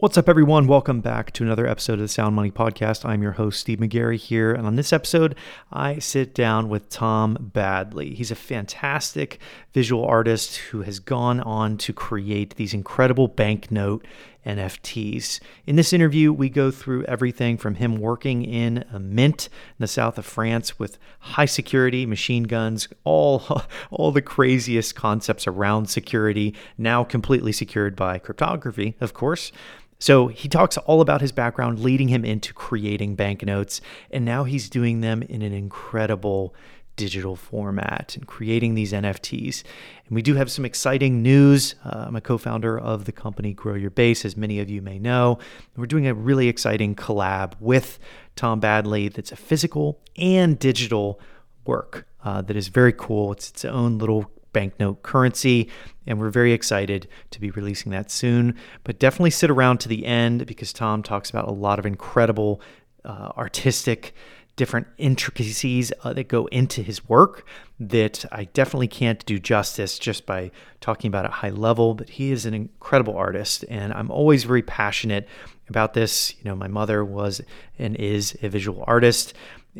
[0.00, 0.66] What's up, everyone?
[0.66, 3.04] Welcome back to another episode of the Sound Money Podcast.
[3.04, 4.50] I'm your host, Steve McGarry, here.
[4.50, 5.34] And on this episode,
[5.70, 8.14] I sit down with Tom Badley.
[8.14, 9.38] He's a fantastic
[9.74, 14.06] visual artist who has gone on to create these incredible banknote
[14.46, 15.40] NFTs.
[15.66, 19.86] In this interview, we go through everything from him working in a mint in the
[19.86, 26.54] south of France with high security machine guns, all, all the craziest concepts around security,
[26.78, 29.52] now completely secured by cryptography, of course.
[30.00, 34.70] So he talks all about his background leading him into creating banknotes, and now he's
[34.70, 36.54] doing them in an incredible
[37.00, 39.62] digital format and creating these NFTs.
[40.06, 41.74] And we do have some exciting news.
[41.82, 44.82] Uh, I'm a co founder of the company Grow Your Base, as many of you
[44.82, 45.38] may know.
[45.78, 47.98] We're doing a really exciting collab with
[48.36, 51.18] Tom Badley that's a physical and digital
[51.64, 53.32] work uh, that is very cool.
[53.32, 55.70] It's its own little banknote currency.
[56.06, 58.56] And we're very excited to be releasing that soon.
[58.84, 62.60] But definitely sit around to the end because Tom talks about a lot of incredible
[63.06, 64.14] uh, artistic
[64.60, 67.46] different intricacies uh, that go into his work
[67.78, 70.50] that I definitely can't do justice just by
[70.82, 71.94] talking about at high level.
[71.94, 75.26] But he is an incredible artist, and I'm always very passionate
[75.70, 76.34] about this.
[76.36, 77.40] You know, my mother was
[77.78, 79.32] and is a visual artist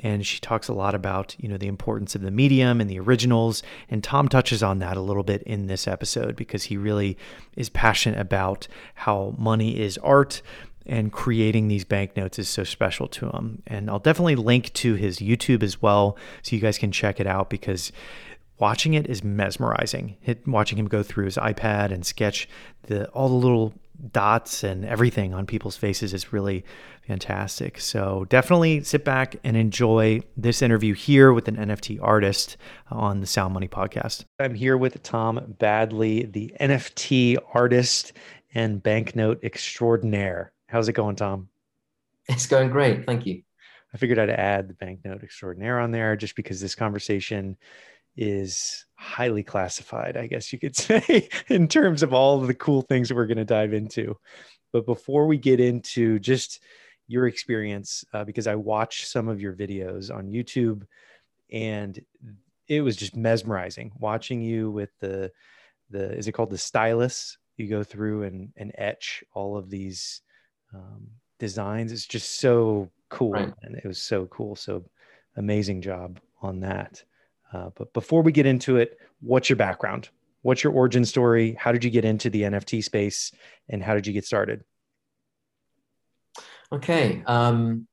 [0.03, 3.01] and she talks a lot about you know the importance of the medium and the
[3.01, 7.19] originals and tom touches on that a little bit in this episode because he really
[7.56, 10.42] is passionate about how money is art
[10.91, 15.19] and creating these banknotes is so special to him and i'll definitely link to his
[15.19, 17.92] youtube as well so you guys can check it out because
[18.58, 22.48] watching it is mesmerizing watching him go through his ipad and sketch
[22.83, 23.72] the all the little
[24.12, 26.64] dots and everything on people's faces is really
[27.06, 27.80] fantastic.
[27.80, 32.56] So definitely sit back and enjoy this interview here with an NFT artist
[32.91, 34.24] on the Sound Money podcast.
[34.38, 38.12] I'm here with Tom Badley, the NFT artist
[38.55, 40.52] and banknote extraordinaire.
[40.70, 41.48] How's it going, Tom?
[42.29, 43.05] It's going great.
[43.05, 43.42] Thank you.
[43.92, 47.57] I figured I'd add the banknote extraordinaire on there just because this conversation
[48.17, 52.83] is highly classified, I guess you could say, in terms of all of the cool
[52.83, 54.17] things that we're going to dive into.
[54.73, 56.63] But before we get into just
[57.09, 60.83] your experience, uh, because I watched some of your videos on YouTube
[61.51, 61.98] and
[62.69, 65.33] it was just mesmerizing watching you with the,
[65.91, 67.39] the, is it called the stylus?
[67.57, 70.23] You go through and, and etch all of these
[70.75, 71.08] um,
[71.39, 71.92] designs.
[71.92, 73.33] It's just so cool.
[73.33, 73.53] Right.
[73.63, 74.57] And it was so cool.
[74.57, 74.85] So
[75.36, 77.03] amazing job on that.
[77.53, 80.09] Uh, but before we get into it, what's your background?
[80.42, 81.57] What's your origin story?
[81.59, 83.33] How did you get into the NFT space
[83.69, 84.64] and how did you get started?
[86.73, 87.23] Okay.
[87.27, 87.86] Um,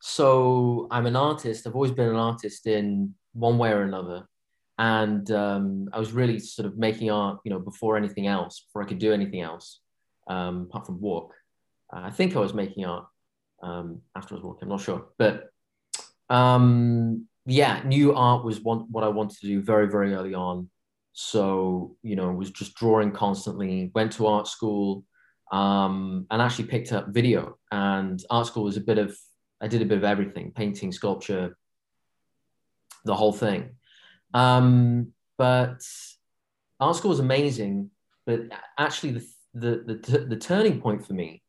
[0.00, 1.66] so I'm an artist.
[1.66, 4.26] I've always been an artist in one way or another.
[4.78, 8.82] And um, I was really sort of making art, you know, before anything else, before
[8.82, 9.80] I could do anything else,
[10.28, 11.34] um, apart from walk.
[11.92, 13.06] I think I was making art
[13.62, 14.64] um, after I was walking.
[14.64, 15.06] I'm not sure.
[15.18, 15.50] But
[16.30, 20.70] um, yeah, new art was one, what I wanted to do very, very early on.
[21.12, 25.04] So, you know, was just drawing constantly, went to art school
[25.52, 27.58] um, and actually picked up video.
[27.70, 29.16] And art school was a bit of,
[29.60, 31.56] I did a bit of everything painting, sculpture,
[33.04, 33.76] the whole thing.
[34.32, 35.82] Um, but
[36.80, 37.90] art school was amazing.
[38.24, 38.40] But
[38.78, 41.42] actually, the, the, the, the turning point for me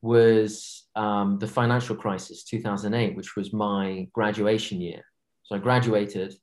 [0.00, 5.02] was um, the financial crisis 2008 which was my graduation year
[5.48, 6.34] so I graduated,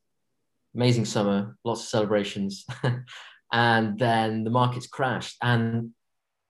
[0.73, 2.65] amazing summer, lots of celebrations,
[3.53, 5.38] and then the markets crashed.
[5.44, 5.91] And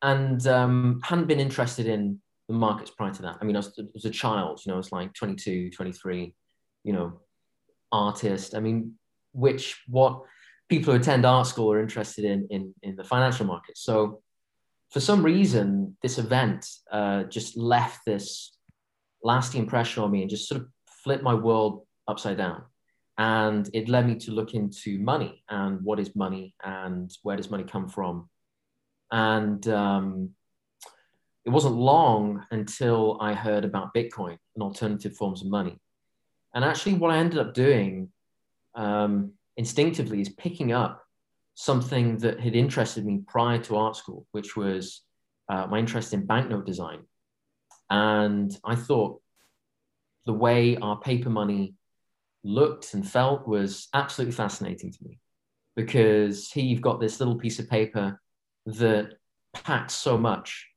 [0.02, 3.38] and um, hadn't been interested in the markets prior to that.
[3.42, 6.34] I mean, I was, I was a child, you know, I was like 22, 23,
[6.84, 7.20] you know,
[7.92, 8.56] artist.
[8.56, 8.94] I mean,
[9.34, 10.22] which what
[10.70, 13.82] people who attend art school are interested in in, in the financial markets.
[13.82, 14.22] So
[14.92, 18.56] for some reason, this event uh, just left this
[19.24, 20.68] lasting impression on me and just sort of
[21.04, 22.64] flipped my world upside down.
[23.18, 27.50] And it led me to look into money and what is money and where does
[27.50, 28.30] money come from.
[29.12, 30.32] And um,
[31.46, 35.78] it wasn't long until I heard about Bitcoin and alternative forms of money.
[36.54, 38.10] And actually, what I ended up doing
[38.76, 41.05] um, instinctively is picking up
[41.56, 45.02] something that had interested me prior to art school, which was
[45.50, 47.00] uh, my interest in banknote design.
[47.90, 49.22] And I thought
[50.26, 51.76] the way our paper money
[52.44, 55.20] looked and felt was absolutely fascinating to me
[55.76, 58.20] because here you've got this little piece of paper
[58.66, 59.14] that
[59.54, 60.68] packs so much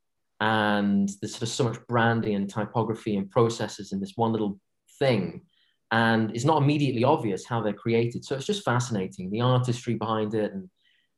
[0.40, 4.58] and there's sort of so much branding and typography and processes in this one little
[4.98, 5.42] thing
[5.90, 10.34] and it's not immediately obvious how they're created so it's just fascinating the artistry behind
[10.34, 10.68] it and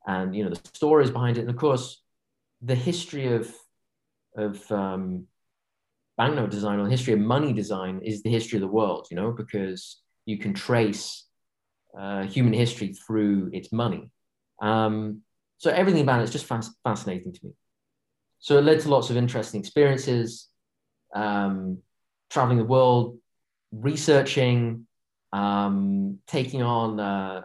[0.06, 2.02] and you know the stories behind it and of course
[2.62, 3.52] the history of
[4.36, 5.26] of um,
[6.20, 9.16] banknote design or the history of money design is the history of the world, you
[9.16, 11.24] know, because you can trace
[11.98, 14.10] uh, human history through its money.
[14.60, 15.22] Um,
[15.56, 17.52] so everything about it is just fas- fascinating to me.
[18.38, 20.48] So it led to lots of interesting experiences,
[21.14, 21.78] um,
[22.28, 23.16] traveling the world,
[23.72, 24.86] researching,
[25.32, 27.42] um, taking on uh,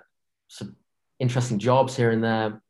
[0.47, 0.75] some
[1.19, 2.61] interesting jobs here and there.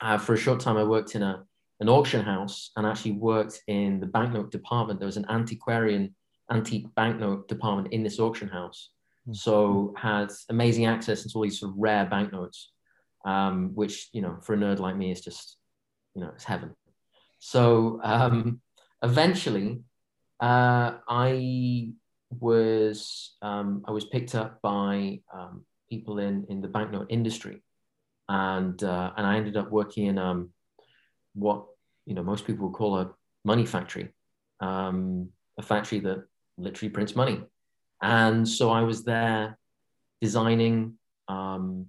[0.00, 1.44] Uh, for a short time, I worked in a
[1.80, 4.98] an auction house and actually worked in the banknote department.
[4.98, 6.14] There was an antiquarian
[6.50, 8.90] antique banknote department in this auction house.
[9.22, 9.34] Mm-hmm.
[9.34, 12.72] So had amazing access to all these sort of rare banknotes,
[13.24, 15.58] um, which, you know, for a nerd like me is just,
[16.14, 16.74] you know, it's heaven.
[17.40, 18.60] So um,
[19.02, 19.80] eventually
[20.40, 21.92] uh, I
[22.30, 27.62] was, um, I was picked up by um, people in, in the banknote industry.
[28.28, 30.50] And, uh, and I ended up working in um,
[31.36, 31.66] what
[32.06, 33.10] you know most people would call a
[33.44, 34.08] money factory,
[34.60, 35.28] um,
[35.58, 36.24] a factory that
[36.58, 37.42] literally prints money.
[38.02, 39.58] And so I was there
[40.20, 40.94] designing
[41.28, 41.86] um,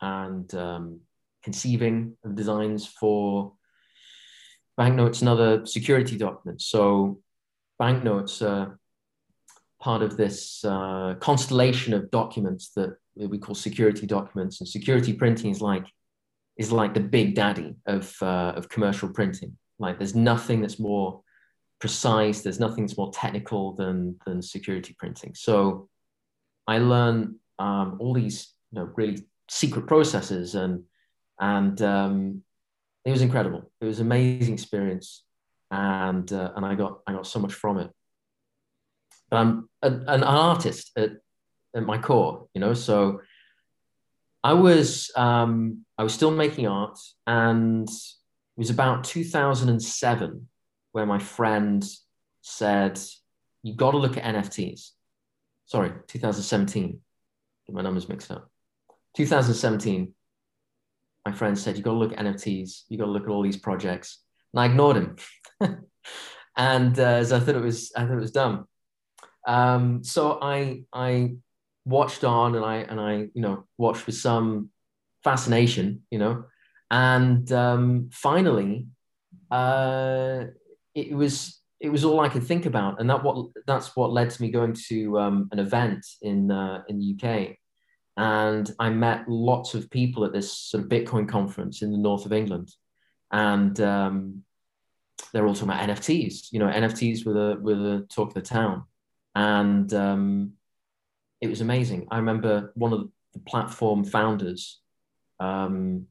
[0.00, 1.00] and um,
[1.42, 3.54] conceiving of designs for
[4.76, 6.66] banknotes and other security documents.
[6.66, 7.20] So
[7.78, 8.78] banknotes are
[9.84, 15.50] part of this uh, constellation of documents that we call security documents, and security printing
[15.50, 15.84] is like
[16.56, 19.56] is like the big daddy of uh, of commercial printing.
[19.78, 21.20] Like there's nothing that's more
[21.80, 22.40] precise.
[22.40, 25.34] There's nothing that's more technical than than security printing.
[25.34, 25.88] So
[26.66, 29.18] I learned um, all these you know really
[29.50, 30.82] secret processes and
[31.38, 32.42] and um,
[33.04, 33.70] it was incredible.
[33.82, 35.24] It was an amazing experience,
[35.70, 37.90] and uh, and I got I got so much from it.
[39.30, 41.10] But I'm an, artist at,
[41.74, 42.74] at my core, you know.
[42.74, 43.20] So
[44.44, 50.48] I was um, I was still making art, and it was about 2007
[50.92, 51.84] where my friend
[52.42, 53.00] said,
[53.62, 54.90] "You got to look at NFTs."
[55.64, 57.00] Sorry, 2017.
[57.66, 58.50] Get my numbers mixed up.
[59.16, 60.12] 2017.
[61.24, 62.82] My friend said, "You got to look at NFTs.
[62.90, 64.22] You got to look at all these projects,"
[64.52, 65.16] and I ignored him,
[66.56, 68.68] and uh, as I thought it was, I thought it was dumb.
[69.46, 71.34] Um, so I I
[71.84, 74.70] watched on and I and I you know watched with some
[75.22, 76.44] fascination, you know,
[76.90, 78.86] and um, finally,
[79.50, 80.44] uh,
[80.94, 84.30] it was it was all I could think about, and that what that's what led
[84.30, 87.56] to me going to um, an event in uh, in the UK,
[88.16, 92.26] and I met lots of people at this sort of Bitcoin conference in the north
[92.26, 92.70] of England,
[93.32, 94.44] and um,
[95.32, 96.52] they're all talking about NFTs.
[96.52, 98.84] You know, NFTs were the were the talk of the town,
[99.34, 100.52] and um,
[101.40, 102.06] it was amazing.
[102.10, 104.80] I remember one of the platform founders,
[105.40, 106.06] um,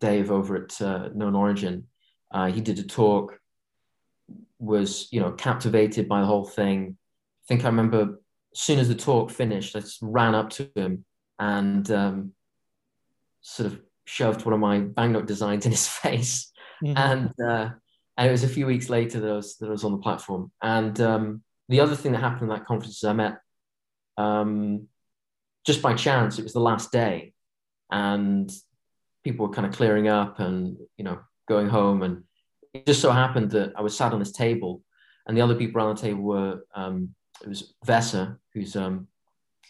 [0.00, 1.84] Dave over at uh, Known Origin,
[2.30, 3.38] uh, he did a talk,
[4.58, 6.96] was you know captivated by the whole thing.
[6.98, 8.20] I think I remember
[8.54, 11.04] as soon as the talk finished, I just ran up to him
[11.38, 12.32] and um,
[13.42, 16.52] sort of shoved one of my banknote designs in his face,
[16.84, 16.96] mm-hmm.
[16.96, 17.70] and uh,
[18.16, 19.98] and it was a few weeks later that I was that I was on the
[19.98, 20.50] platform.
[20.62, 23.38] And um, the other thing that happened in that conference is I met
[24.16, 24.88] um,
[25.66, 27.34] just by chance, it was the last day,
[27.90, 28.50] and
[29.24, 32.02] people were kind of clearing up and you know going home.
[32.02, 32.22] And
[32.72, 34.82] it just so happened that I was sat on this table,
[35.26, 39.08] and the other people around the table were um, it was Vesa, who's um,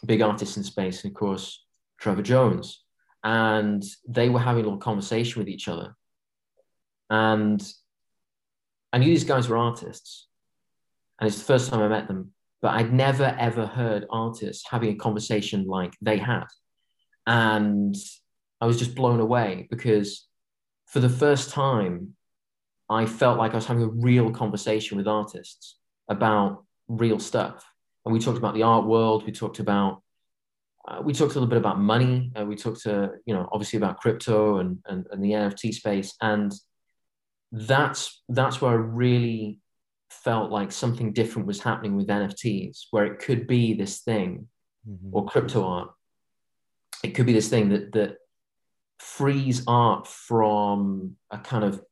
[0.03, 1.65] a big artist in space, and of course
[1.99, 2.85] Trevor Jones,
[3.25, 5.97] and they were having a little conversation with each other,
[7.11, 7.67] and
[8.93, 10.26] I knew these guys were artists,
[11.19, 12.33] and it's the first time I met them
[12.63, 16.47] but I'd never ever heard artists having a conversation like they had.
[17.27, 17.95] And
[18.61, 20.27] I was just blown away because
[20.87, 22.17] for the first time,
[22.89, 25.77] I felt like I was having a real conversation with artists
[26.09, 27.65] about real stuff.
[28.05, 30.03] And we talked about the art world, we talked about
[30.89, 32.31] uh, we talked a little bit about money.
[32.37, 36.15] Uh, we talked to, you know, obviously about crypto and, and, and the NFT space.
[36.21, 36.53] And
[37.51, 39.59] that's, that's where I really
[40.11, 44.49] felt like something different was happening with NFTs, where it could be this thing
[44.89, 45.11] mm-hmm.
[45.13, 45.91] or crypto art.
[47.03, 48.17] It could be this thing that that
[48.99, 51.83] frees art from a kind of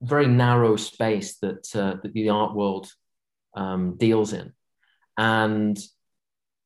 [0.00, 2.90] very narrow space that, uh, that the art world
[3.54, 4.52] um, deals in.
[5.16, 5.78] And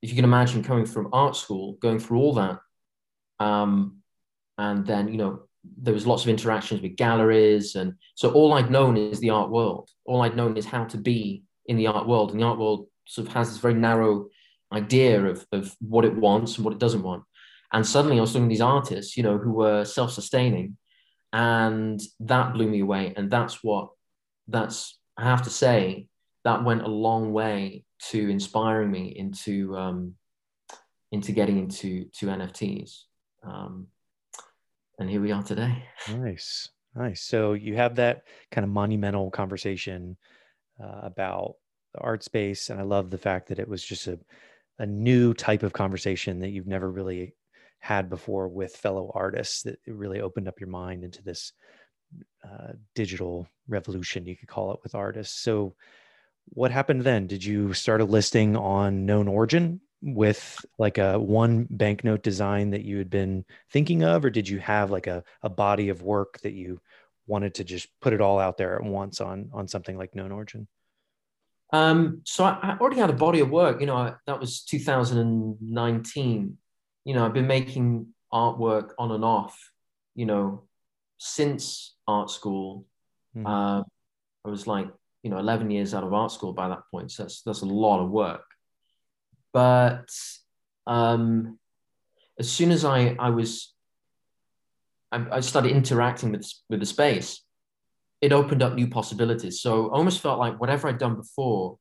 [0.02, 2.60] if you can imagine coming from art school, going through all that,
[3.38, 3.98] um,
[4.58, 5.45] and then you know
[5.80, 9.50] there was lots of interactions with galleries and so all i'd known is the art
[9.50, 12.58] world all i'd known is how to be in the art world and the art
[12.58, 14.28] world sort of has this very narrow
[14.72, 17.22] idea of, of what it wants and what it doesn't want
[17.72, 20.76] and suddenly i was to these artists you know who were self-sustaining
[21.36, 23.12] and that blew me away.
[23.16, 23.90] And that's what
[24.48, 26.08] that's I have to say
[26.44, 30.14] that went a long way to inspiring me into um,
[31.12, 33.02] into getting into to NFTs.
[33.44, 33.88] Um,
[34.98, 35.84] and here we are today.
[36.08, 37.22] Nice, nice.
[37.22, 40.16] So you have that kind of monumental conversation
[40.82, 41.54] uh, about
[41.94, 44.18] the art space, and I love the fact that it was just a
[44.78, 47.34] a new type of conversation that you've never really
[47.78, 49.62] had before with fellow artists.
[49.62, 51.52] That it really opened up your mind into this
[52.44, 55.40] uh, digital revolution, you could call it, with artists.
[55.40, 55.74] So,
[56.50, 57.26] what happened then?
[57.26, 62.84] Did you start a listing on Known Origin with like a one banknote design that
[62.84, 66.38] you had been thinking of, or did you have like a, a body of work
[66.42, 66.80] that you
[67.26, 70.32] wanted to just put it all out there at once on on something like Known
[70.32, 70.68] Origin?
[71.72, 73.80] Um, so I, I, already had a body of work.
[73.80, 76.58] You know, that was 2019.
[77.04, 79.72] You know, I've been making artwork on and off.
[80.14, 80.64] You know,
[81.18, 82.86] since art school.
[83.36, 83.46] Mm.
[83.46, 83.82] Uh,
[84.44, 84.88] I was like,
[85.22, 87.10] you know, 11 years out of art school by that point.
[87.10, 88.44] So that's that's a lot of work.
[89.52, 90.08] But
[90.86, 91.58] um,
[92.38, 93.72] as soon as I I was
[95.12, 97.42] I, I started interacting with with the space,
[98.20, 99.60] it opened up new possibilities.
[99.60, 101.78] So I almost felt like whatever I'd done before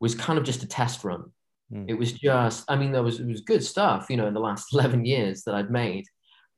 [0.00, 1.32] was kind of just a test run.
[1.72, 1.86] Mm.
[1.88, 4.40] It was just, I mean, there was it was good stuff, you know, in the
[4.40, 6.06] last 11 years that I'd made,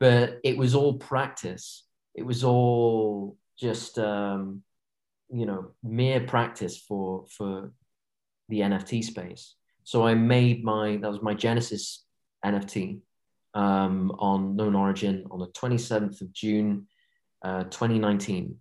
[0.00, 1.84] but it was all practice.
[2.14, 4.62] It was all just um,
[5.30, 7.72] you know, mere practice for for
[8.48, 9.54] the NFT space.
[9.88, 12.04] So I made my that was my Genesis
[12.44, 13.00] NFT
[13.54, 16.88] um, on Known Origin on the 27th of June,
[17.42, 18.56] uh, 2019.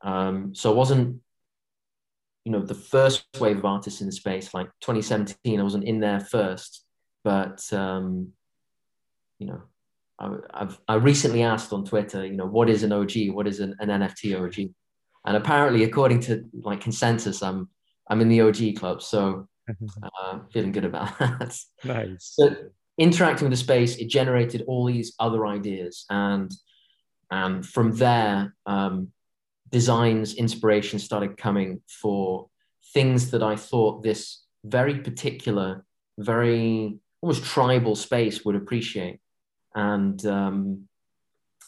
[0.00, 1.20] Um, so it wasn't,
[2.46, 6.00] you know, the first wave of artists in the space, like 2017, I wasn't in
[6.00, 6.86] there first,
[7.22, 8.32] but, um,
[9.38, 9.60] you know,
[10.18, 13.28] I, have I recently asked on Twitter, you know, what is an OG?
[13.28, 14.70] What is an, an NFT OG?
[15.26, 17.68] And apparently, according to like consensus, I'm
[18.08, 19.48] I'm in the OG club, so
[20.02, 21.58] uh, feeling good about that.
[21.84, 22.34] Nice.
[22.34, 22.54] So
[22.98, 26.52] interacting with the space, it generated all these other ideas, and
[27.30, 29.12] and from there, um,
[29.70, 32.48] designs, inspiration started coming for
[32.94, 35.84] things that I thought this very particular,
[36.18, 39.20] very almost tribal space would appreciate,
[39.74, 40.88] and um,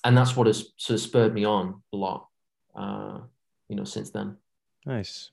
[0.05, 2.29] and that's what has sort of spurred me on a lot,
[2.75, 3.19] uh,
[3.69, 4.37] you know, since then.
[4.87, 5.31] Nice.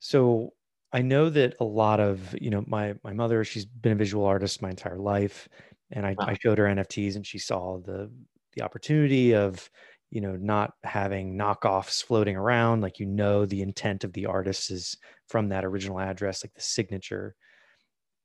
[0.00, 0.52] So
[0.92, 4.24] I know that a lot of you know my my mother, she's been a visual
[4.24, 5.48] artist my entire life,
[5.90, 6.26] and I, wow.
[6.28, 8.10] I showed her NFTs, and she saw the
[8.54, 9.70] the opportunity of
[10.10, 14.70] you know not having knockoffs floating around like you know the intent of the artist
[14.70, 14.96] is
[15.28, 17.34] from that original address like the signature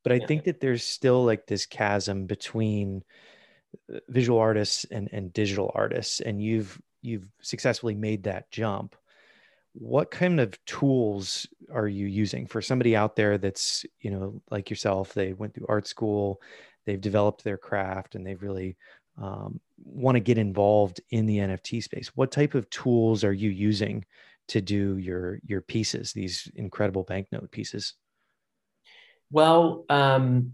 [0.04, 0.26] but i yeah.
[0.26, 3.04] think that there's still like this chasm between
[3.94, 8.96] uh, visual artists and and digital artists and you've you've successfully made that jump
[9.74, 14.70] what kind of tools are you using for somebody out there that's you know like
[14.70, 16.40] yourself they went through art school
[16.86, 18.78] they've developed their craft and they've really
[19.22, 23.50] um, want to get involved in the NFT space, what type of tools are you
[23.50, 24.06] using
[24.50, 27.94] to do your your pieces, these incredible banknote pieces?
[29.32, 30.54] Well, um,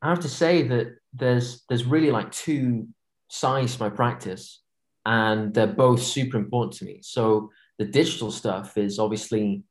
[0.00, 2.88] I have to say that there's there's really like two
[3.28, 4.62] sides to my practice,
[5.04, 7.00] and they're both super important to me.
[7.02, 9.62] So the digital stuff is obviously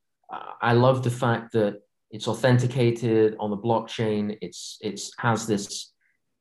[0.62, 1.82] I love the fact that
[2.12, 4.38] it's authenticated on the blockchain.
[4.42, 5.94] It's it's has this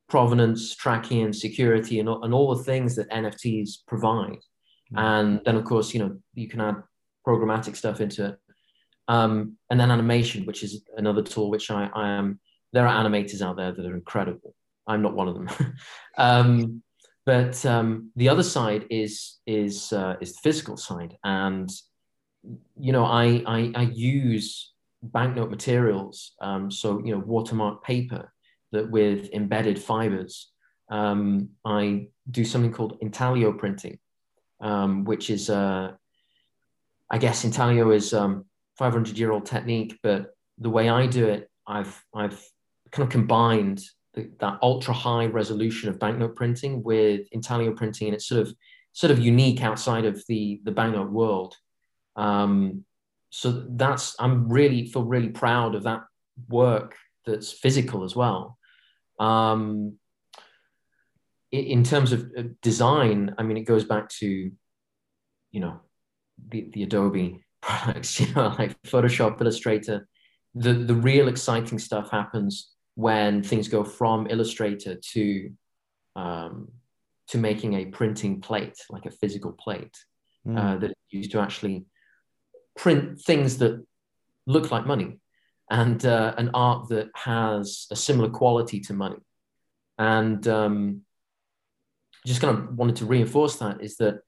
[0.08, 4.38] provenance tracking and security and, and all the things that NFTs provide.
[4.92, 4.98] Mm-hmm.
[4.98, 6.76] And then, of course, you know, you can add
[7.26, 8.38] programmatic stuff into it.
[9.08, 12.40] Um, and then animation, which is another tool which I, I am.
[12.72, 14.54] There are animators out there that are incredible.
[14.86, 15.48] I'm not one of them.
[16.18, 16.82] um,
[17.26, 21.70] but um, the other side is is uh, is the physical side, and
[22.78, 28.32] you know, I I, I use banknote materials, um, so you know, watermark paper
[28.72, 30.50] that with embedded fibers,
[30.90, 33.98] um, I do something called intaglio printing,
[34.60, 35.92] um, which is, uh,
[37.10, 38.44] I guess, intaglio is um,
[38.78, 42.42] 500 year old technique, but the way I do it, I've I've
[42.90, 43.82] kind of combined
[44.14, 48.54] that ultra high resolution of banknote printing with intaglio printing, and it's sort of
[48.92, 51.56] sort of unique outside of the the banknote world.
[52.16, 52.84] Um,
[53.30, 56.02] so that's I'm really feel really proud of that
[56.48, 58.58] work that's physical as well.
[59.18, 59.98] Um,
[61.50, 65.80] in terms of design, I mean, it goes back to, you know,
[66.48, 70.08] the, the Adobe products, you know, like Photoshop, Illustrator.
[70.56, 75.50] The, the real exciting stuff happens when things go from Illustrator to,
[76.16, 76.68] um,
[77.28, 79.96] to making a printing plate, like a physical plate
[80.46, 80.58] mm.
[80.58, 81.84] uh, that is used to actually
[82.76, 83.84] print things that
[84.46, 85.18] look like money
[85.70, 89.16] and uh, an art that has a similar quality to money.
[89.98, 91.02] And um,
[92.26, 94.20] just kind of wanted to reinforce that is that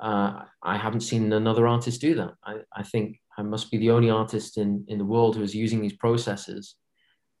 [0.00, 2.34] uh, I haven't seen another artist do that.
[2.44, 5.54] I, I, think I must be the only artist in, in the world who is
[5.54, 6.74] using these processes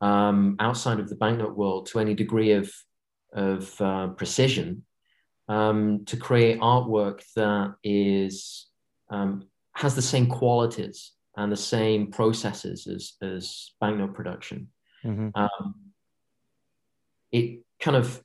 [0.04, 2.70] um, outside of the banknote world to any degree of,
[3.32, 4.84] of uh, precision
[5.48, 8.66] um, to create artwork that is
[9.10, 14.68] um, has the same qualities and the same processes as, as banknote production.
[15.04, 15.28] Mm-hmm.
[15.34, 15.74] Um,
[17.32, 18.22] it kind of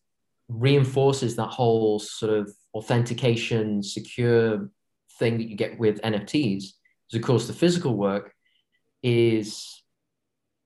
[0.49, 4.69] reinforces that whole sort of authentication, secure
[5.17, 6.65] thing that you get with NFTs.
[7.11, 8.33] Because of course, the physical work
[9.01, 9.81] is,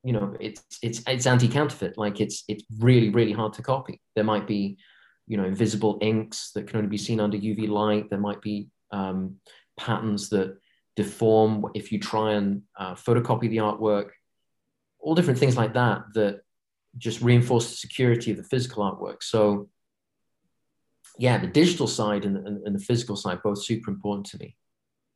[0.04, 1.98] you know, it's it's it's anti-counterfeit.
[1.98, 4.02] Like it's it's really really hard to copy.
[4.16, 4.78] There might be,
[5.28, 8.10] you know, invisible inks that can only be seen under UV light.
[8.10, 9.38] There might be um,
[9.78, 10.58] patterns that
[10.96, 14.10] deform if you try and uh, photocopy the artwork,
[15.00, 16.42] all different things like that that
[16.98, 19.24] just reinforce the security of the physical artwork.
[19.24, 19.70] So,
[21.18, 24.56] yeah, the digital side and, and, and the physical side both super important to me.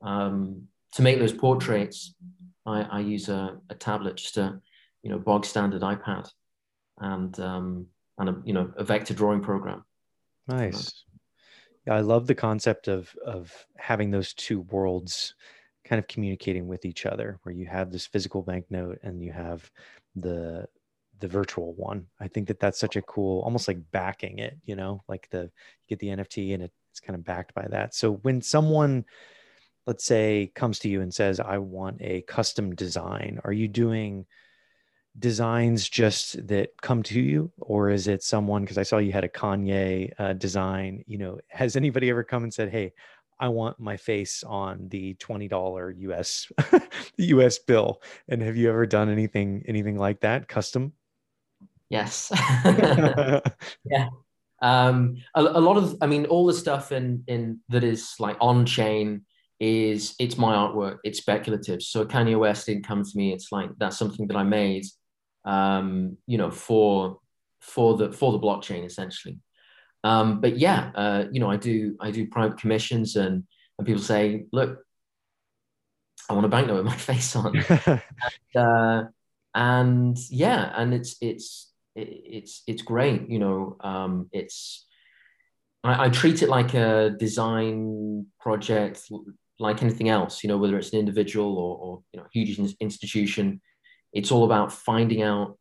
[0.02, 2.16] Um, to make those portraits,
[2.66, 4.60] I, I use a, a, tablet, just a
[5.08, 6.30] you know bog standard iPad,
[7.00, 7.88] and um,
[8.18, 9.86] and a you know a vector drawing program.
[10.50, 11.06] Nice.
[11.86, 15.34] Yeah, I love the concept of of having those two worlds
[15.86, 19.72] kind of communicating with each other where you have this physical banknote and you have
[20.18, 20.68] the
[21.20, 24.76] the virtual one i think that that's such a cool almost like backing it you
[24.76, 28.16] know like the you get the nft and it's kind of backed by that so
[28.24, 29.06] when someone
[29.88, 34.26] let's say comes to you and says i want a custom design are you doing
[35.20, 39.24] designs just that come to you or is it someone because i saw you had
[39.24, 42.94] a kanye uh, design you know has anybody ever come and said hey
[43.40, 46.52] I want my face on the $20 US
[47.18, 48.02] US bill.
[48.28, 50.94] And have you ever done anything anything like that custom?
[51.90, 52.32] Yes.
[53.86, 54.10] yeah.
[54.62, 58.38] Um, a, a, lot of I mean all the stuff in in that is like
[58.42, 59.24] on chain
[59.60, 61.82] is it's my artwork, it's speculative.
[61.82, 64.86] So Kanye West didn't come to me, it's like that's something that I made
[65.48, 67.20] um, you know, for
[67.62, 69.40] for the for the blockchain essentially.
[70.04, 73.44] Um, but yeah, uh, you know, I do I do private commissions, and
[73.80, 74.80] and people say, look,
[76.30, 78.02] I want a banknote with my face on, and,
[78.56, 79.04] uh,
[79.56, 83.30] and yeah, and it's it's it's it's great.
[83.30, 84.86] You know, um, it's
[85.84, 89.10] I, I treat it like a design project,
[89.60, 90.44] like anything else.
[90.44, 93.62] You know, whether it's an individual or, or you know, huge institution,
[94.18, 95.58] it's all about finding out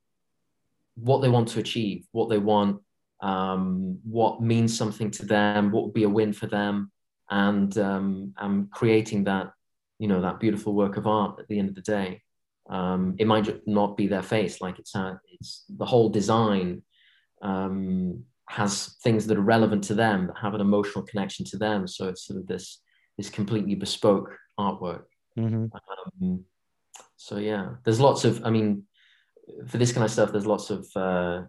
[0.94, 2.80] what they want to achieve, what they want
[3.20, 6.90] um, what means something to them, what would be a win for them,
[7.30, 9.52] and um, and creating that
[9.98, 12.22] you know that beautiful work of art at the end of the day.
[12.68, 16.82] Um, it might not be their face, like it's a, it's the whole design
[17.40, 21.86] um, has things that are relevant to them, that have an emotional connection to them.
[21.86, 22.82] So it's sort of this
[23.16, 25.04] this completely bespoke artwork.
[25.38, 25.66] Mm-hmm.
[26.22, 26.44] Um,
[27.16, 28.84] so yeah, there's lots of, I mean,
[29.66, 31.42] for this kind of stuff, there's lots of uh,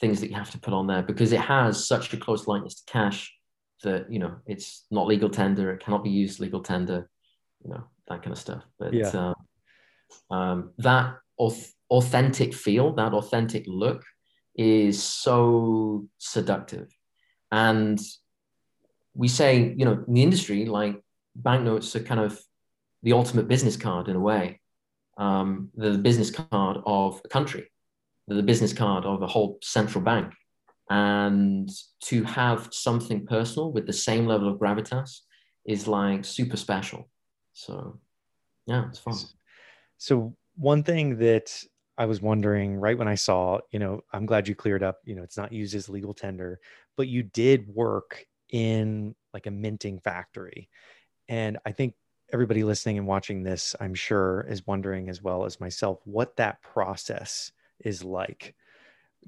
[0.00, 2.82] things that you have to put on there because it has such a close likeness
[2.82, 3.32] to cash
[3.82, 7.08] that you know it's not legal tender it cannot be used legal tender
[7.62, 8.62] you know that kind of stuff.
[8.78, 9.08] But yeah.
[10.30, 11.16] um, um, that
[11.90, 14.02] authentic feel that authentic look
[14.56, 16.88] is so seductive.
[17.50, 18.00] And
[19.14, 21.00] we say you know in the industry like
[21.36, 22.40] banknotes are kind of
[23.02, 24.60] the ultimate business card in a way
[25.16, 27.68] um, the business card of a country
[28.26, 30.32] the business card of a whole central bank.
[30.90, 31.70] And
[32.04, 35.20] to have something personal with the same level of gravitas
[35.66, 37.08] is like super special.
[37.52, 37.98] So,
[38.66, 39.14] yeah, it's fun.
[39.96, 41.56] So, one thing that
[41.96, 45.14] I was wondering right when I saw, you know, I'm glad you cleared up, you
[45.14, 46.60] know, it's not used as legal tender,
[46.96, 50.68] but you did work in like a minting factory.
[51.28, 51.94] And I think
[52.32, 56.62] everybody listening and watching this, I'm sure, is wondering as well as myself what that
[56.62, 58.54] process is like.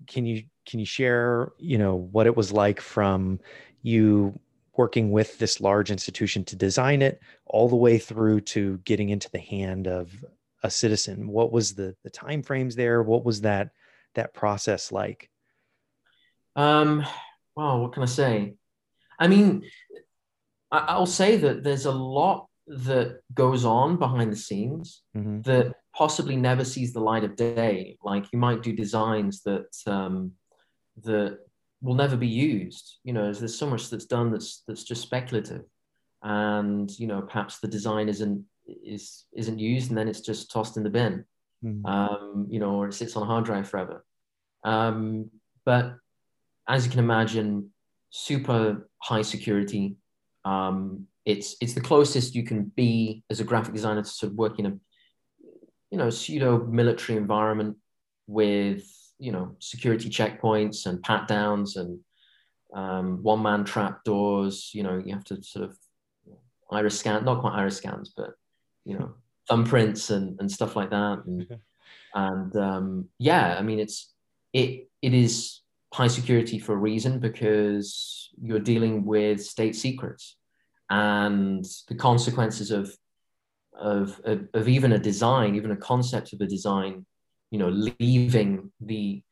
[0.07, 3.41] Can you can you share you know what it was like from
[3.83, 4.39] you
[4.77, 9.31] working with this large institution to design it all the way through to getting into
[9.31, 10.13] the hand of
[10.63, 11.29] a citizen?
[11.29, 13.03] What was the the time frames there?
[13.03, 13.71] What was that
[14.15, 15.31] that process like?
[16.57, 17.07] Um
[17.55, 18.55] wow what can i say?
[19.19, 19.63] I mean
[20.73, 25.40] i'll say that there's a lot that goes on behind the scenes mm-hmm.
[25.42, 27.96] that possibly never sees the light of day.
[28.02, 30.33] Like you might do designs that um,
[31.05, 31.38] that
[31.81, 32.98] will never be used.
[33.05, 35.62] You know, there's so much that's done that's that's just speculative,
[36.22, 40.76] and you know, perhaps the design isn't is isn't used, and then it's just tossed
[40.76, 41.24] in the bin.
[41.64, 41.87] Mm-hmm.
[41.87, 44.05] Um, you know, or it sits on a hard drive forever.
[44.64, 45.31] Um,
[45.64, 45.94] but
[46.68, 47.70] as you can imagine,
[48.11, 49.96] super high security.
[50.44, 54.39] Um, it's it's the closest you can be as a graphic designer to sort of
[54.39, 54.73] work in a
[55.91, 57.77] you know pseudo military environment
[58.29, 58.85] with
[59.19, 61.99] you know security checkpoints and pat downs and
[62.75, 64.71] um, one man trap doors.
[64.73, 65.77] You know you have to sort of
[66.71, 68.31] iris scan, not quite iris scans, but
[68.85, 69.15] you know
[69.51, 71.23] thumbprints and and stuff like that.
[71.27, 71.47] And
[72.15, 74.12] and um, yeah, I mean it's
[74.53, 75.61] it it is
[75.93, 80.37] high security for a reason because you're dealing with state secrets
[80.90, 82.94] and the consequences of,
[83.79, 87.05] of, of, of, even a design, even a concept of a design,
[87.51, 87.68] you know,
[87.99, 89.22] leaving the,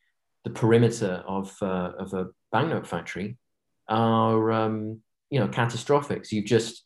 [0.44, 3.36] the perimeter of, uh, of a banknote factory
[3.88, 6.24] are, um, you know, catastrophic.
[6.26, 6.84] So you've just,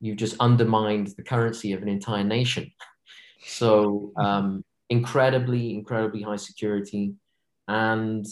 [0.00, 2.70] you've just undermined the currency of an entire nation.
[3.48, 7.14] So um, incredibly, incredibly high security.
[7.68, 8.26] And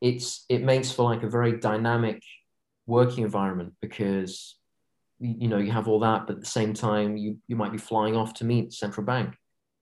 [0.00, 2.22] it's it makes for like a very dynamic
[2.86, 4.56] working environment because
[5.18, 7.78] you know you have all that but at the same time you you might be
[7.78, 9.34] flying off to meet central bank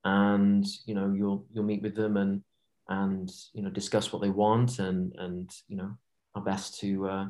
[0.04, 2.42] and you know you'll you'll meet with them and
[2.88, 5.90] and you know discuss what they want and and you know
[6.34, 7.26] our best to uh,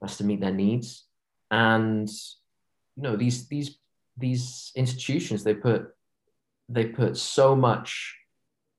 [0.00, 1.04] best to meet their needs
[1.50, 2.08] and
[2.96, 3.78] you know these these
[4.16, 5.88] these institutions they put
[6.68, 8.14] they put so much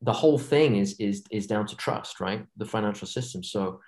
[0.06, 2.46] the whole thing is is is down to trust, right?
[2.58, 3.44] The financial system.
[3.44, 3.82] So,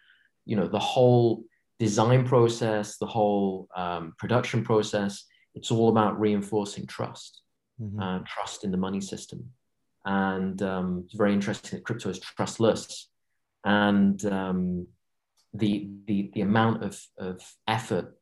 [0.45, 1.43] you know, the whole
[1.79, 7.41] design process, the whole um, production process, it's all about reinforcing trust,
[7.81, 7.99] mm-hmm.
[7.99, 9.49] uh, trust in the money system.
[10.05, 13.09] And um, it's very interesting that crypto is trustless,
[13.65, 14.87] and um,
[15.53, 18.17] the the the amount of of effort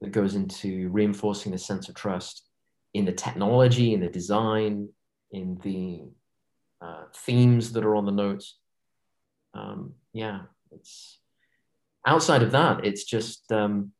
[0.00, 2.48] that goes into reinforcing the sense of trust
[2.94, 4.88] in the technology, in the design,
[5.30, 6.02] in the
[6.80, 8.58] uh, themes that are on the notes.
[9.54, 10.40] Um, yeah,
[10.72, 11.17] it's
[12.08, 13.92] outside of that, it's just um,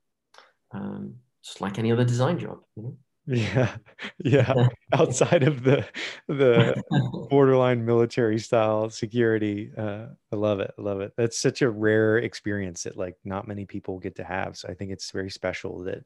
[0.72, 2.58] um, just like any other design job.
[2.76, 2.96] You know?
[3.26, 3.76] Yeah,
[4.24, 4.68] yeah.
[4.92, 5.84] Outside of the
[6.28, 6.82] the
[7.30, 10.72] borderline military style security, uh, I love it.
[10.78, 11.12] I love it.
[11.16, 14.56] That's such a rare experience that like not many people get to have.
[14.56, 16.04] So I think it's very special that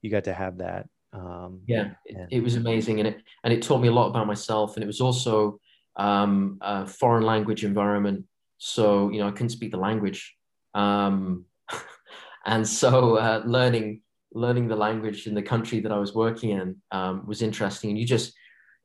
[0.00, 0.88] you got to have that.
[1.12, 4.26] Um, yeah, it, it was amazing, and it and it taught me a lot about
[4.26, 5.60] myself, and it was also
[5.96, 8.24] um, a foreign language environment.
[8.58, 10.34] So, you know, I couldn't speak the language.
[10.74, 11.44] Um,
[12.46, 16.76] and so uh, learning, learning the language in the country that I was working in
[16.90, 17.90] um, was interesting.
[17.90, 18.32] And you just,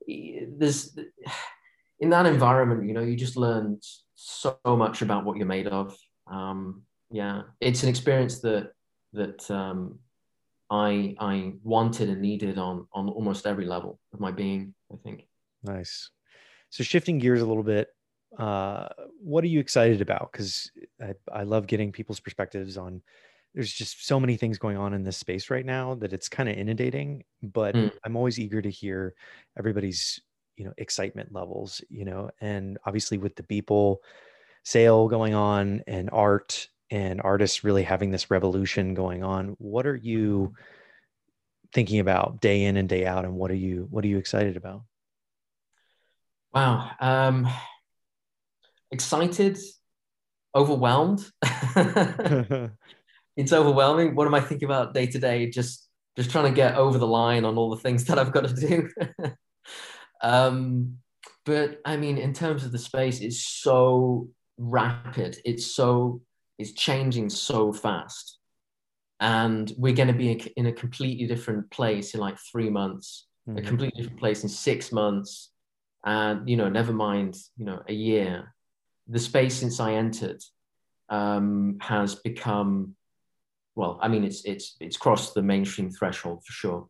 [0.08, 0.98] there's,
[2.00, 3.80] in that environment, you know, you just learn
[4.16, 5.98] so much about what you're made of.
[6.32, 8.72] Um, yeah, it's an experience that,
[9.14, 10.00] that um,
[10.70, 15.28] I, I wanted and needed on, on almost every level of my being, I think.
[15.64, 16.12] Nice.
[16.70, 17.90] So shifting gears a little bit,
[18.38, 18.88] uh,
[19.22, 20.32] what are you excited about?
[20.32, 23.02] Because I, I love getting people's perspectives on.
[23.56, 26.48] There's just so many things going on in this space right now that it's kind
[26.48, 27.24] of inundating.
[27.42, 27.92] But mm.
[28.04, 29.16] I'm always eager to hear
[29.58, 30.22] everybody's
[30.56, 31.82] you know excitement levels.
[31.90, 33.98] You know, and obviously with the Beeple
[34.64, 39.96] sale going on and art and artists really having this revolution going on, what are
[39.96, 40.54] you
[41.74, 44.58] thinking about day in and day out, and what are you what are you excited
[44.58, 44.84] about?
[46.54, 46.92] Wow.
[47.00, 47.48] Um,
[48.92, 49.58] excited,
[50.56, 51.26] overwhelmed.
[53.38, 54.16] it's overwhelming.
[54.16, 55.50] What am I thinking about day to day?
[55.50, 58.48] Just just trying to get over the line on all the things that I've got
[58.48, 58.90] to do.
[60.22, 60.98] um,
[61.46, 65.38] but I mean, in terms of the space, it's so rapid.
[65.46, 66.22] It's so
[66.58, 68.38] it's changing so fast,
[69.20, 73.26] and we're going to be in a completely different place in like three months.
[73.48, 73.58] Mm-hmm.
[73.60, 75.52] A completely different place in six months
[76.06, 78.54] and you know never mind you know a year
[79.10, 80.42] the space since i entered
[81.10, 82.96] um, has become
[83.76, 86.88] well i mean it's it's it's crossed the mainstream threshold for sure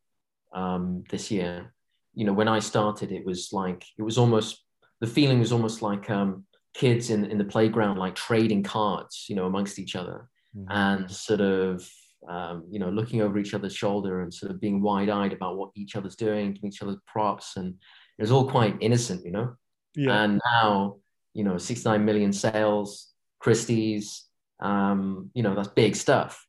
[0.53, 1.73] um, this year
[2.13, 4.63] you know when i started it was like it was almost
[4.99, 9.35] the feeling was almost like um, kids in in the playground like trading cards you
[9.35, 10.69] know amongst each other mm-hmm.
[10.71, 11.87] and sort of
[12.27, 15.69] um, you know looking over each other's shoulder and sort of being wide-eyed about what
[15.75, 17.75] each other's doing giving each other props and
[18.19, 19.55] it was all quite innocent, you know.
[19.95, 20.23] Yeah.
[20.23, 20.97] And now,
[21.33, 24.25] you know, 69 million sales, Christie's,
[24.59, 26.45] um, you know, that's big stuff.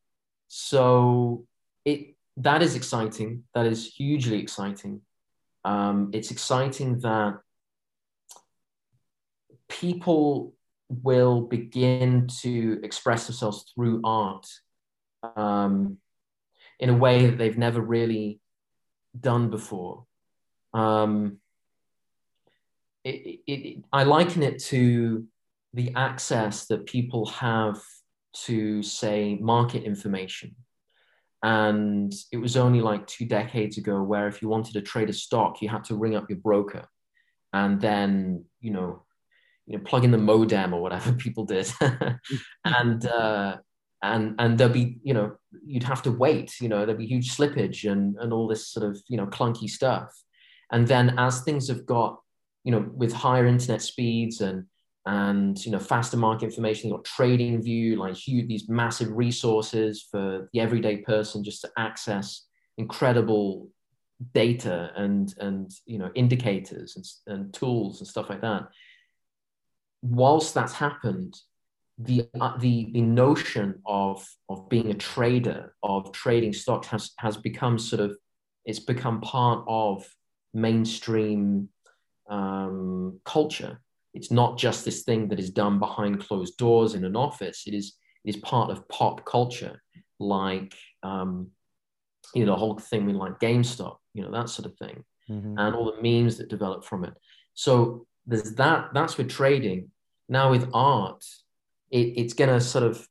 [0.49, 1.47] So
[1.85, 3.45] it that is exciting.
[3.55, 5.03] That is hugely exciting.
[5.64, 7.38] Um, it's exciting that
[9.69, 10.55] people
[10.88, 14.47] will begin to express themselves through art
[15.37, 15.99] um,
[16.79, 18.40] in a way that they've never really
[19.19, 20.07] done before.
[20.73, 21.38] Um,
[23.04, 25.26] it, it, I liken it to
[25.74, 27.80] the access that people have
[28.44, 30.54] to, say, market information.
[31.42, 35.14] And it was only like two decades ago where if you wanted to trade a
[35.14, 36.86] stock, you had to ring up your broker
[37.52, 39.04] and then, you know,
[39.66, 41.70] you know, plug in the modem or whatever people did.
[42.64, 43.56] and, uh,
[44.02, 47.34] and, and there'll be, you know, you'd have to wait, you know, there'd be huge
[47.34, 50.10] slippage and, and all this sort of, you know, clunky stuff.
[50.72, 52.18] And then as things have got,
[52.64, 54.66] you know, with higher internet speeds and,
[55.07, 60.51] and you know faster market information you've got TradingView like huge these massive resources for
[60.53, 62.46] the everyday person just to access
[62.77, 63.70] incredible
[64.35, 68.68] data and and you know indicators and, and tools and stuff like that.
[70.03, 71.35] Whilst that's happened
[71.99, 77.37] the uh, the the notion of of being a trader of trading stocks has has
[77.37, 78.16] become sort of
[78.64, 80.07] it's become part of
[80.55, 81.68] mainstream
[82.31, 83.81] um, culture
[84.14, 87.64] it's not just this thing that is done behind closed doors in an office.
[87.66, 89.83] It is it is part of pop culture,
[90.19, 91.49] like um,
[92.35, 95.59] you know the whole thing with like GameStop, you know that sort of thing, mm-hmm.
[95.59, 97.14] and all the memes that develop from it.
[97.55, 98.90] So there's that.
[98.95, 99.90] That's with trading.
[100.29, 101.25] Now with art,
[101.90, 103.07] it, it's gonna sort of,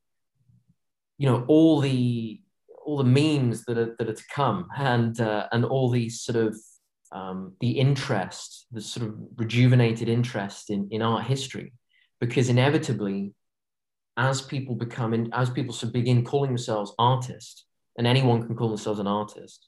[1.18, 2.42] you know, all the
[2.86, 6.36] all the memes that are that are to come, and uh, and all these sort
[6.36, 6.58] of
[7.12, 11.74] um, the interest, the sort of rejuvenated interest in, in art history,
[12.20, 13.34] because inevitably,
[14.18, 17.66] as people become, in, as people begin calling themselves artists,
[17.98, 19.68] and anyone can call themselves an artist,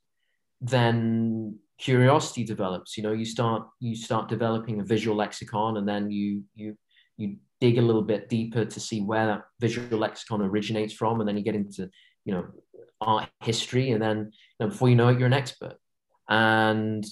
[0.61, 2.97] then curiosity develops.
[2.97, 6.77] You know, you start you start developing a visual lexicon, and then you you
[7.17, 11.27] you dig a little bit deeper to see where that visual lexicon originates from, and
[11.27, 11.89] then you get into
[12.25, 12.45] you know
[13.01, 15.75] art history, and then you know, before you know it, you're an expert.
[16.29, 17.05] And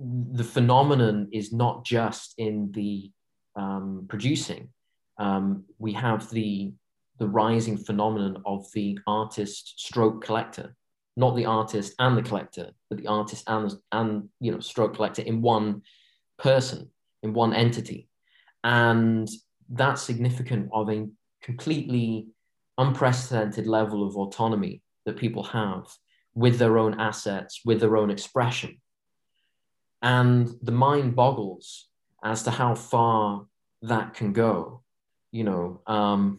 [0.00, 3.10] the phenomenon is not just in the
[3.56, 4.68] um, producing.
[5.18, 6.72] Um, we have the
[7.18, 10.74] the rising phenomenon of the artist stroke collector,
[11.18, 15.22] not the artist and the collector, but the artist and and you know stroke collector
[15.22, 15.82] in one
[16.38, 16.88] person,
[17.22, 18.08] in one entity,
[18.64, 19.28] and
[19.68, 21.06] that's significant of a
[21.42, 22.28] completely
[22.78, 25.86] unprecedented level of autonomy that people have
[26.34, 28.80] with their own assets, with their own expression
[30.02, 31.88] and the mind boggles
[32.24, 33.46] as to how far
[33.82, 34.82] that can go
[35.32, 36.38] you know um,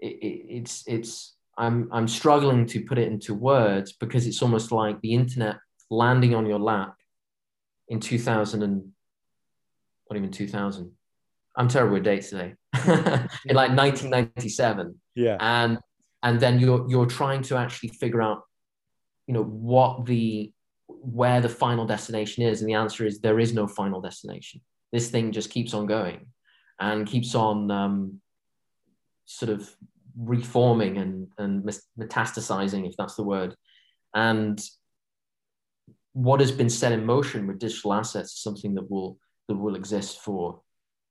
[0.00, 4.72] it, it, it's it's i'm i'm struggling to put it into words because it's almost
[4.72, 5.56] like the internet
[5.90, 6.96] landing on your lap
[7.88, 8.90] in 2000 and
[10.08, 10.90] not even 2000
[11.56, 12.54] i'm terrible with dates today.
[13.46, 15.36] In like 1997 yeah.
[15.40, 15.78] And
[16.22, 18.42] and then you're you're trying to actually figure out
[19.26, 20.52] you know what the
[21.02, 24.60] where the final destination is and the answer is there is no final destination.
[24.92, 26.26] This thing just keeps on going
[26.78, 28.20] and keeps on um,
[29.24, 29.68] sort of
[30.16, 33.56] reforming and, and metastasizing if that's the word.
[34.14, 34.62] And
[36.12, 39.74] what has been set in motion with digital assets is something that will that will
[39.74, 40.60] exist for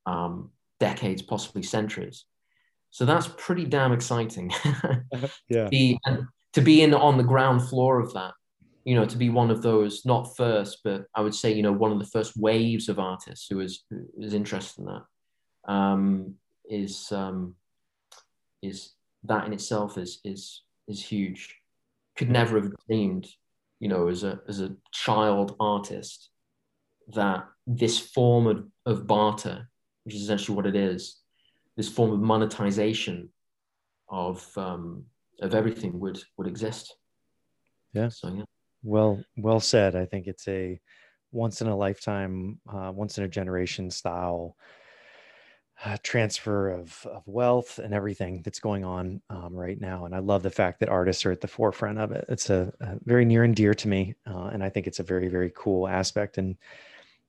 [0.06, 2.26] um, decades possibly centuries.
[2.92, 4.52] So that's pretty damn exciting.
[5.50, 5.68] Yeah.
[5.70, 6.00] Be,
[6.54, 8.32] to be in on the ground floor of that
[8.84, 11.72] you know, to be one of those, not first, but I would say, you know,
[11.72, 16.36] one of the first waves of artists who is who is interested in that, um,
[16.70, 17.56] is um,
[18.62, 18.92] is
[19.24, 21.56] that in itself is is is huge.
[22.18, 23.28] Could never have dreamed,
[23.80, 26.30] you know, as a as a child artist,
[27.10, 29.70] that this form of, of barter,
[30.04, 31.22] which is essentially what it is,
[31.78, 33.30] this form of monetization
[34.10, 35.06] of um,
[35.42, 36.96] of everything would would exist.
[37.94, 38.10] Yeah.
[38.10, 38.44] So yeah.
[38.84, 39.96] Well, well said.
[39.96, 40.80] I think it's a
[41.32, 44.58] once in a lifetime, uh, once in a generation style
[45.84, 50.06] uh, transfer of, of wealth and everything that's going on um, right now.
[50.06, 52.26] And I love the fact that artists are at the forefront of it.
[52.30, 54.16] It's a, a very near and dear to me.
[54.28, 56.38] Uh, and I think it's a very, very cool aspect.
[56.38, 56.56] And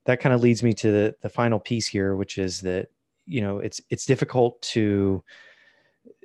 [0.04, 2.88] that kind of leads me to the, the final piece here, which is that,
[3.26, 5.22] you know, it's, it's difficult to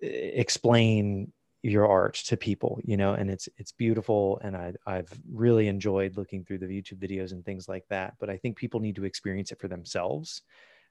[0.02, 1.32] eh, explain
[1.64, 6.16] your art to people you know and it's it's beautiful and I, i've really enjoyed
[6.16, 9.06] looking through the youtube videos and things like that but i think people need to
[9.06, 10.42] experience it for themselves.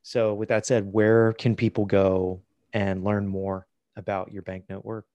[0.03, 5.07] So with that said where can people go and learn more about your banknote work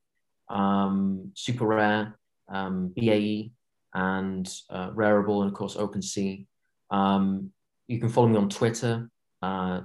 [0.50, 2.14] um, SuperRare,
[2.50, 3.52] um, BAE,
[3.94, 6.46] and uh, Rarible, and of course OpenSea.
[6.90, 7.52] Um,
[7.88, 9.10] you can follow me on Twitter,
[9.42, 9.82] uh,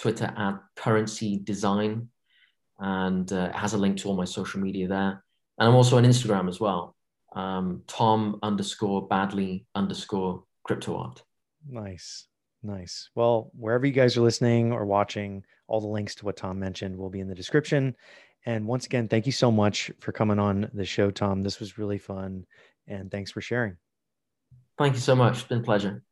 [0.00, 2.08] Twitter at Currency Design,
[2.78, 5.24] and uh, it has a link to all my social media there.
[5.58, 6.94] And I'm also on Instagram as well,
[7.34, 11.22] um, Tom underscore Badley underscore crypto art.
[11.68, 12.28] Nice.
[12.62, 13.10] Nice.
[13.14, 16.96] Well, wherever you guys are listening or watching, all the links to what Tom mentioned
[16.96, 17.94] will be in the description.
[18.46, 21.42] And once again, thank you so much for coming on the show, Tom.
[21.42, 22.46] This was really fun.
[22.86, 23.76] And thanks for sharing.
[24.78, 25.38] Thank you so much.
[25.38, 26.02] It's been a pleasure.